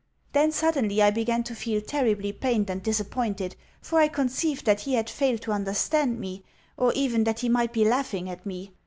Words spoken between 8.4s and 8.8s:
me.